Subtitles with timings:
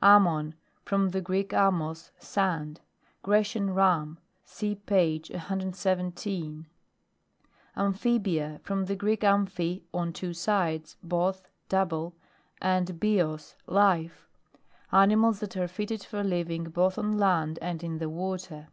[0.00, 0.54] AMMON.
[0.84, 2.80] From the Greek, ammos, sand:
[3.24, 4.16] Grecian Ram.
[4.44, 6.66] (See p ige 117.)
[7.76, 8.60] AMPHIBIA.
[8.62, 12.14] From the Greek, amphi on two side*, both, double,
[12.60, 14.28] and bios, life:
[14.92, 18.68] animals that are fitted for living both on land and in the water.